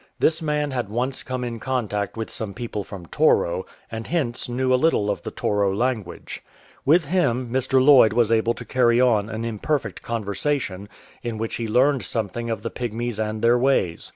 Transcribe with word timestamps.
This 0.17 0.41
man 0.41 0.71
had 0.71 0.89
once 0.89 1.21
come 1.21 1.43
in 1.43 1.59
contact 1.59 2.17
with 2.17 2.31
some 2.31 2.55
people 2.55 2.83
from 2.83 3.05
Toro, 3.05 3.67
and 3.91 4.07
hence 4.07 4.49
knew 4.49 4.73
a 4.73 4.73
little 4.73 5.11
of 5.11 5.21
the 5.21 5.29
Toro 5.29 5.71
language. 5.75 6.41
With 6.83 7.05
him, 7.05 7.51
Mr. 7.53 7.79
Lloyd 7.79 8.11
was 8.11 8.31
able 8.31 8.55
to 8.55 8.65
carry 8.65 8.99
on 8.99 9.29
an 9.29 9.45
imperfect 9.45 10.01
conversation, 10.01 10.89
in 11.21 11.37
which 11.37 11.57
he 11.57 11.67
learned 11.67 12.03
something 12.03 12.49
of 12.49 12.63
the 12.63 12.71
Pygmies 12.71 13.19
and 13.19 13.43
their 13.43 13.59
ways. 13.59 14.09